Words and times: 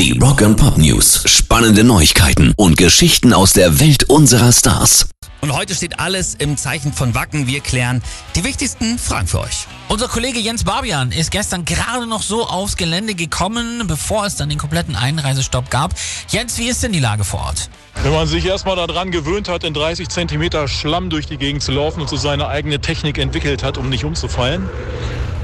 Die 0.00 0.18
Rock 0.18 0.40
and 0.40 0.56
Pop 0.56 0.78
News. 0.78 1.24
Spannende 1.26 1.84
Neuigkeiten 1.84 2.54
und 2.56 2.78
Geschichten 2.78 3.34
aus 3.34 3.52
der 3.52 3.80
Welt 3.80 4.04
unserer 4.04 4.50
Stars. 4.50 5.10
Und 5.42 5.52
heute 5.52 5.74
steht 5.74 6.00
alles 6.00 6.34
im 6.36 6.56
Zeichen 6.56 6.94
von 6.94 7.14
Wacken. 7.14 7.46
Wir 7.46 7.60
klären 7.60 8.00
die 8.34 8.42
wichtigsten 8.42 8.98
Fragen 8.98 9.26
für 9.26 9.40
euch. 9.40 9.66
Unser 9.88 10.08
Kollege 10.08 10.38
Jens 10.38 10.64
Barbian 10.64 11.12
ist 11.12 11.30
gestern 11.30 11.66
gerade 11.66 12.06
noch 12.06 12.22
so 12.22 12.46
aufs 12.46 12.78
Gelände 12.78 13.14
gekommen, 13.14 13.84
bevor 13.88 14.24
es 14.24 14.36
dann 14.36 14.48
den 14.48 14.56
kompletten 14.56 14.96
Einreisestopp 14.96 15.68
gab. 15.68 15.92
Jens, 16.30 16.56
wie 16.56 16.68
ist 16.68 16.82
denn 16.82 16.92
die 16.92 16.98
Lage 16.98 17.24
vor 17.24 17.40
Ort? 17.40 17.68
Wenn 18.02 18.14
man 18.14 18.26
sich 18.26 18.46
erstmal 18.46 18.76
daran 18.76 19.10
gewöhnt 19.10 19.50
hat, 19.50 19.64
in 19.64 19.74
30 19.74 20.08
Zentimeter 20.08 20.66
Schlamm 20.66 21.10
durch 21.10 21.26
die 21.26 21.36
Gegend 21.36 21.62
zu 21.62 21.72
laufen 21.72 22.00
und 22.00 22.08
so 22.08 22.16
seine 22.16 22.48
eigene 22.48 22.80
Technik 22.80 23.18
entwickelt 23.18 23.62
hat, 23.62 23.76
um 23.76 23.90
nicht 23.90 24.04
umzufallen, 24.04 24.66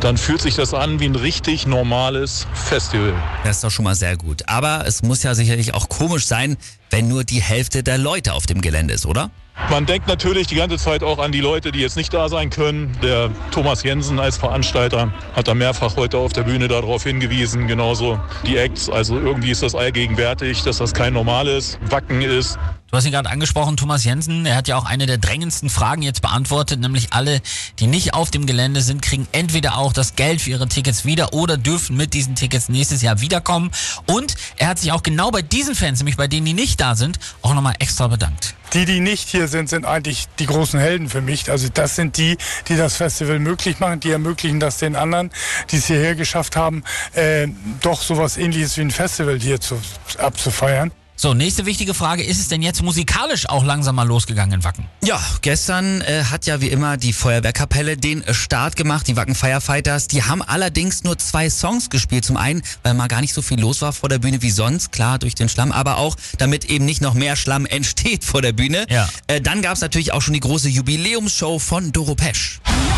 dann 0.06 0.16
fühlt 0.16 0.40
sich 0.40 0.54
das 0.54 0.72
an 0.72 1.00
wie 1.00 1.06
ein 1.06 1.16
richtig 1.16 1.66
normales 1.66 2.46
Festival. 2.54 3.12
Das 3.42 3.56
ist 3.56 3.64
doch 3.64 3.72
schon 3.72 3.84
mal 3.84 3.96
sehr 3.96 4.16
gut. 4.16 4.48
Aber 4.48 4.86
es 4.86 5.02
muss 5.02 5.24
ja 5.24 5.34
sicherlich 5.34 5.74
auch 5.74 5.88
komisch 5.88 6.26
sein, 6.26 6.56
wenn 6.90 7.08
nur 7.08 7.24
die 7.24 7.40
Hälfte 7.40 7.82
der 7.82 7.98
Leute 7.98 8.32
auf 8.32 8.46
dem 8.46 8.60
Gelände 8.60 8.94
ist, 8.94 9.06
oder? 9.06 9.30
Man 9.70 9.86
denkt 9.86 10.06
natürlich 10.06 10.46
die 10.46 10.54
ganze 10.54 10.76
Zeit 10.76 11.02
auch 11.02 11.18
an 11.18 11.32
die 11.32 11.40
Leute, 11.40 11.72
die 11.72 11.80
jetzt 11.80 11.96
nicht 11.96 12.12
da 12.12 12.28
sein 12.28 12.50
können. 12.50 12.96
Der 13.02 13.30
Thomas 13.50 13.82
Jensen 13.82 14.20
als 14.20 14.36
Veranstalter 14.36 15.12
hat 15.34 15.48
da 15.48 15.54
mehrfach 15.54 15.96
heute 15.96 16.18
auf 16.18 16.32
der 16.32 16.42
Bühne 16.42 16.68
darauf 16.68 17.04
hingewiesen, 17.04 17.66
genauso 17.66 18.20
die 18.46 18.58
Acts. 18.58 18.90
Also 18.90 19.18
irgendwie 19.18 19.50
ist 19.50 19.62
das 19.62 19.74
allgegenwärtig, 19.74 20.62
dass 20.62 20.78
das 20.78 20.92
kein 20.92 21.14
normales 21.14 21.78
Wacken 21.88 22.20
ist. 22.20 22.58
Du 22.88 22.96
hast 22.96 23.04
ihn 23.04 23.10
gerade 23.10 23.28
angesprochen, 23.28 23.76
Thomas 23.76 24.04
Jensen. 24.04 24.46
Er 24.46 24.54
hat 24.54 24.68
ja 24.68 24.76
auch 24.76 24.84
eine 24.84 25.06
der 25.06 25.18
drängendsten 25.18 25.68
Fragen 25.68 26.02
jetzt 26.02 26.22
beantwortet, 26.22 26.78
nämlich 26.78 27.12
alle, 27.12 27.40
die 27.80 27.88
nicht 27.88 28.14
auf 28.14 28.30
dem 28.30 28.46
Gelände 28.46 28.80
sind, 28.80 29.02
kriegen 29.02 29.26
entweder 29.32 29.78
auch 29.78 29.92
das 29.92 30.14
Geld 30.14 30.40
für 30.40 30.50
ihre 30.50 30.68
Tickets 30.68 31.04
wieder 31.04 31.32
oder 31.32 31.56
dürfen 31.56 31.96
mit 31.96 32.14
diesen 32.14 32.36
Tickets 32.36 32.68
nächstes 32.68 33.02
Jahr 33.02 33.20
wiederkommen. 33.20 33.72
Und 34.06 34.36
er 34.56 34.68
hat 34.68 34.78
sich 34.78 34.92
auch 34.92 35.02
genau 35.02 35.32
bei 35.32 35.42
diesen 35.42 35.74
Fans, 35.74 35.98
nämlich 35.98 36.16
bei 36.16 36.28
denen, 36.28 36.46
die 36.46 36.52
nicht 36.52 36.75
da 36.76 36.94
sind, 36.94 37.18
auch 37.42 37.54
nochmal 37.54 37.74
extra 37.78 38.08
bedankt. 38.08 38.54
Die, 38.72 38.84
die 38.84 39.00
nicht 39.00 39.28
hier 39.28 39.48
sind, 39.48 39.68
sind 39.68 39.84
eigentlich 39.84 40.26
die 40.38 40.46
großen 40.46 40.78
Helden 40.78 41.08
für 41.08 41.20
mich. 41.20 41.50
Also 41.50 41.68
das 41.72 41.96
sind 41.96 42.16
die, 42.16 42.36
die 42.68 42.76
das 42.76 42.96
Festival 42.96 43.38
möglich 43.38 43.78
machen, 43.80 44.00
die 44.00 44.10
ermöglichen 44.10 44.60
das 44.60 44.78
den 44.78 44.96
anderen, 44.96 45.30
die 45.70 45.76
es 45.76 45.86
hierher 45.86 46.14
geschafft 46.14 46.56
haben, 46.56 46.82
äh, 47.14 47.48
doch 47.80 48.02
sowas 48.02 48.36
ähnliches 48.36 48.76
wie 48.76 48.82
ein 48.82 48.90
Festival 48.90 49.38
hier 49.38 49.60
zu, 49.60 49.80
abzufeiern. 50.18 50.90
So, 51.18 51.32
nächste 51.32 51.64
wichtige 51.64 51.94
Frage. 51.94 52.22
Ist 52.22 52.38
es 52.38 52.48
denn 52.48 52.60
jetzt 52.60 52.82
musikalisch 52.82 53.48
auch 53.48 53.64
langsam 53.64 53.96
mal 53.96 54.06
losgegangen 54.06 54.56
in 54.56 54.64
Wacken? 54.64 54.84
Ja, 55.02 55.18
gestern 55.40 56.02
äh, 56.02 56.24
hat 56.24 56.44
ja 56.44 56.60
wie 56.60 56.68
immer 56.68 56.98
die 56.98 57.14
Feuerwehrkapelle 57.14 57.96
den 57.96 58.22
äh, 58.22 58.34
Start 58.34 58.76
gemacht, 58.76 59.08
die 59.08 59.16
Wacken 59.16 59.34
Firefighters. 59.34 60.08
Die 60.08 60.24
haben 60.24 60.42
allerdings 60.42 61.04
nur 61.04 61.16
zwei 61.16 61.48
Songs 61.48 61.88
gespielt. 61.88 62.26
Zum 62.26 62.36
einen, 62.36 62.62
weil 62.82 62.92
mal 62.92 63.08
gar 63.08 63.22
nicht 63.22 63.32
so 63.32 63.40
viel 63.40 63.58
los 63.58 63.80
war 63.80 63.94
vor 63.94 64.10
der 64.10 64.18
Bühne 64.18 64.42
wie 64.42 64.50
sonst, 64.50 64.92
klar 64.92 65.18
durch 65.18 65.34
den 65.34 65.48
Schlamm, 65.48 65.72
aber 65.72 65.96
auch, 65.96 66.16
damit 66.36 66.66
eben 66.66 66.84
nicht 66.84 67.00
noch 67.00 67.14
mehr 67.14 67.34
Schlamm 67.36 67.64
entsteht 67.66 68.22
vor 68.22 68.42
der 68.42 68.52
Bühne. 68.52 68.84
Ja. 68.90 69.08
Äh, 69.26 69.40
dann 69.40 69.62
gab's 69.62 69.80
natürlich 69.80 70.12
auch 70.12 70.20
schon 70.20 70.34
die 70.34 70.40
große 70.40 70.68
Jubiläumsshow 70.68 71.58
von 71.58 71.92
Doro 71.92 72.14
Pesch. 72.14 72.60
Und 72.66 72.95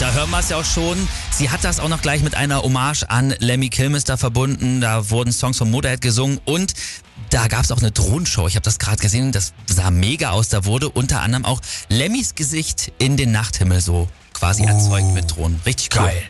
da 0.00 0.12
hören 0.12 0.30
wir 0.30 0.38
es 0.38 0.48
ja 0.48 0.56
auch 0.56 0.64
schon. 0.64 0.96
Sie 1.30 1.50
hat 1.50 1.62
das 1.62 1.78
auch 1.78 1.88
noch 1.88 2.00
gleich 2.00 2.22
mit 2.22 2.34
einer 2.34 2.62
Hommage 2.62 3.04
an 3.08 3.34
Lemmy 3.38 3.68
Kilmister 3.68 4.16
verbunden. 4.16 4.80
Da 4.80 5.10
wurden 5.10 5.30
Songs 5.30 5.58
von 5.58 5.70
Motorhead 5.70 6.00
gesungen 6.00 6.40
und 6.46 6.72
da 7.28 7.48
gab 7.48 7.64
es 7.64 7.70
auch 7.70 7.78
eine 7.78 7.90
Drohenshow. 7.90 8.46
Ich 8.46 8.56
habe 8.56 8.64
das 8.64 8.78
gerade 8.78 8.96
gesehen. 8.96 9.30
Das 9.30 9.52
sah 9.66 9.90
mega 9.90 10.30
aus. 10.30 10.48
Da 10.48 10.64
wurde 10.64 10.88
unter 10.88 11.20
anderem 11.20 11.44
auch 11.44 11.60
Lemmys 11.88 12.34
Gesicht 12.34 12.92
in 12.98 13.18
den 13.18 13.30
Nachthimmel 13.30 13.82
so 13.82 14.08
quasi 14.32 14.64
erzeugt 14.64 15.12
mit 15.12 15.36
Drohnen. 15.36 15.60
Richtig 15.66 15.90
cool. 15.94 16.06
Geil. 16.06 16.22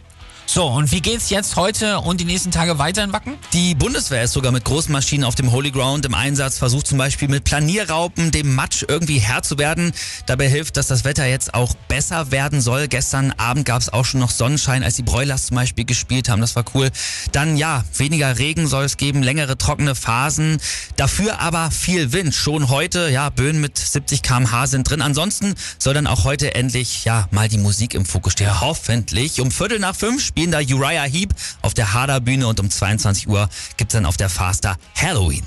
So, 0.52 0.66
und 0.66 0.90
wie 0.90 1.00
geht's 1.00 1.30
jetzt 1.30 1.54
heute 1.54 2.00
und 2.00 2.20
die 2.20 2.24
nächsten 2.24 2.50
Tage 2.50 2.76
weiter 2.80 3.04
in 3.04 3.12
Wacken? 3.12 3.38
Die 3.52 3.76
Bundeswehr 3.76 4.24
ist 4.24 4.32
sogar 4.32 4.50
mit 4.50 4.64
großen 4.64 4.90
Maschinen 4.90 5.22
auf 5.22 5.36
dem 5.36 5.52
Holy 5.52 5.70
Ground 5.70 6.04
im 6.06 6.12
Einsatz, 6.12 6.58
versucht 6.58 6.88
zum 6.88 6.98
Beispiel 6.98 7.28
mit 7.28 7.44
Planierraupen 7.44 8.32
dem 8.32 8.56
Matsch 8.56 8.84
irgendwie 8.88 9.20
Herr 9.20 9.44
zu 9.44 9.58
werden. 9.58 9.92
Dabei 10.26 10.48
hilft, 10.48 10.76
dass 10.76 10.88
das 10.88 11.04
Wetter 11.04 11.24
jetzt 11.24 11.54
auch 11.54 11.76
besser 11.86 12.32
werden 12.32 12.60
soll. 12.60 12.88
Gestern 12.88 13.30
Abend 13.36 13.64
gab 13.64 13.80
es 13.80 13.92
auch 13.92 14.04
schon 14.04 14.18
noch 14.18 14.32
Sonnenschein, 14.32 14.82
als 14.82 14.96
die 14.96 15.04
Broilers 15.04 15.46
zum 15.46 15.54
Beispiel 15.54 15.84
gespielt 15.84 16.28
haben. 16.28 16.40
Das 16.40 16.56
war 16.56 16.64
cool. 16.74 16.90
Dann 17.30 17.56
ja, 17.56 17.84
weniger 17.96 18.36
Regen 18.40 18.66
soll 18.66 18.86
es 18.86 18.96
geben, 18.96 19.22
längere 19.22 19.56
trockene 19.56 19.94
Phasen. 19.94 20.58
Dafür 20.96 21.38
aber 21.38 21.70
viel 21.70 22.12
Wind. 22.12 22.34
Schon 22.34 22.70
heute, 22.70 23.08
ja, 23.08 23.30
Böen 23.30 23.60
mit 23.60 23.78
70 23.78 24.22
km/h 24.22 24.66
sind 24.66 24.90
drin. 24.90 25.00
Ansonsten 25.00 25.54
soll 25.78 25.94
dann 25.94 26.08
auch 26.08 26.24
heute 26.24 26.56
endlich, 26.56 27.04
ja, 27.04 27.28
mal 27.30 27.48
die 27.48 27.58
Musik 27.58 27.94
im 27.94 28.04
Fokus 28.04 28.32
stehen. 28.32 28.60
Hoffentlich. 28.60 29.40
Um 29.40 29.52
Viertel 29.52 29.78
nach 29.78 29.94
fünf 29.94 30.20
spielen 30.40 30.52
da 30.52 30.60
Uriah 30.60 31.02
Heep 31.02 31.34
auf 31.60 31.74
der 31.74 31.92
Harder 31.92 32.18
Bühne 32.18 32.46
und 32.46 32.58
um 32.60 32.70
22 32.70 33.28
Uhr 33.28 33.50
gibt's 33.76 33.92
dann 33.92 34.06
auf 34.06 34.16
der 34.16 34.30
Faster 34.30 34.78
Halloween. 34.96 35.42